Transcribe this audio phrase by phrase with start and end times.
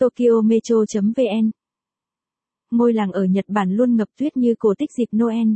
[0.00, 1.50] Tokyo Metro.vn
[2.70, 5.48] Ngôi làng ở Nhật Bản luôn ngập tuyết như cổ tích dịp Noel.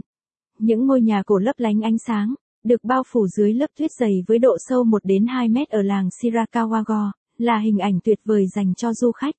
[0.58, 2.34] Những ngôi nhà cổ lấp lánh ánh sáng,
[2.64, 5.82] được bao phủ dưới lớp tuyết dày với độ sâu 1 đến 2 mét ở
[5.82, 9.34] làng Shirakawago, là hình ảnh tuyệt vời dành cho du khách.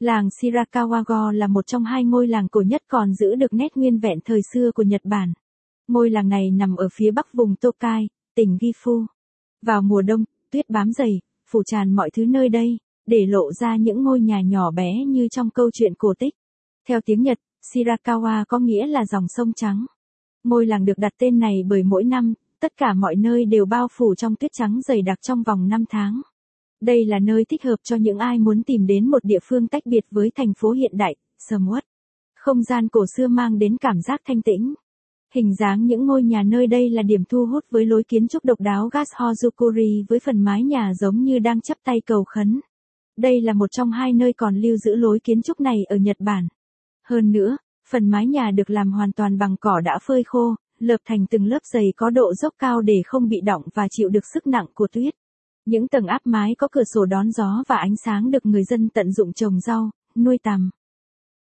[0.00, 3.98] Làng Shirakawago là một trong hai ngôi làng cổ nhất còn giữ được nét nguyên
[3.98, 5.32] vẹn thời xưa của Nhật Bản.
[5.88, 9.06] Ngôi làng này nằm ở phía bắc vùng Tokai, tỉnh Gifu.
[9.62, 11.20] Vào mùa đông, tuyết bám dày,
[11.50, 12.78] phủ tràn mọi thứ nơi đây,
[13.08, 16.34] để lộ ra những ngôi nhà nhỏ bé như trong câu chuyện cổ tích.
[16.88, 17.38] Theo tiếng Nhật,
[17.72, 19.86] Shirakawa có nghĩa là dòng sông trắng.
[20.44, 23.88] Ngôi làng được đặt tên này bởi mỗi năm, tất cả mọi nơi đều bao
[23.92, 26.20] phủ trong tuyết trắng dày đặc trong vòng 5 tháng.
[26.80, 29.86] Đây là nơi thích hợp cho những ai muốn tìm đến một địa phương tách
[29.86, 31.84] biệt với thành phố hiện đại, sầm uất.
[32.36, 34.74] Không gian cổ xưa mang đến cảm giác thanh tĩnh.
[35.34, 38.44] Hình dáng những ngôi nhà nơi đây là điểm thu hút với lối kiến trúc
[38.44, 42.60] độc đáo Gashozukuri với phần mái nhà giống như đang chắp tay cầu khấn.
[43.18, 46.16] Đây là một trong hai nơi còn lưu giữ lối kiến trúc này ở Nhật
[46.20, 46.48] Bản.
[47.04, 47.56] Hơn nữa,
[47.90, 51.44] phần mái nhà được làm hoàn toàn bằng cỏ đã phơi khô, lợp thành từng
[51.44, 54.66] lớp dày có độ dốc cao để không bị đọng và chịu được sức nặng
[54.74, 55.14] của tuyết.
[55.64, 58.88] Những tầng áp mái có cửa sổ đón gió và ánh sáng được người dân
[58.88, 60.70] tận dụng trồng rau, nuôi tằm.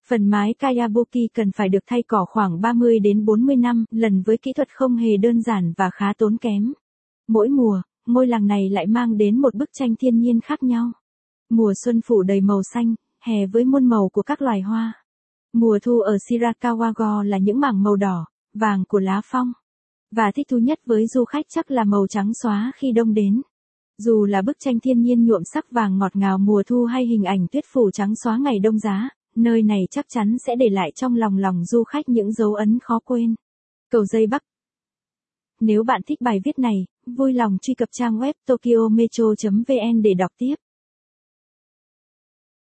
[0.07, 4.37] Phần mái Kayabuki cần phải được thay cỏ khoảng 30 đến 40 năm lần với
[4.37, 6.73] kỹ thuật không hề đơn giản và khá tốn kém.
[7.27, 10.91] Mỗi mùa, ngôi làng này lại mang đến một bức tranh thiên nhiên khác nhau.
[11.49, 12.95] Mùa xuân phủ đầy màu xanh,
[13.25, 15.03] hè với muôn màu của các loài hoa.
[15.53, 19.51] Mùa thu ở Shirakawa là những mảng màu đỏ, vàng của lá phong.
[20.11, 23.41] Và thích thú nhất với du khách chắc là màu trắng xóa khi đông đến.
[23.97, 27.23] Dù là bức tranh thiên nhiên nhuộm sắc vàng ngọt ngào mùa thu hay hình
[27.23, 30.91] ảnh tuyết phủ trắng xóa ngày đông giá, nơi này chắc chắn sẽ để lại
[30.95, 33.35] trong lòng lòng du khách những dấu ấn khó quên.
[33.91, 34.41] Cầu dây Bắc
[35.59, 40.31] Nếu bạn thích bài viết này, vui lòng truy cập trang web tokyometro.vn để đọc
[40.37, 40.55] tiếp.